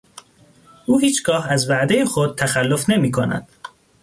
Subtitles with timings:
[0.85, 3.47] او هیچگاه از وعدهٔ خود تخلف نمیکند.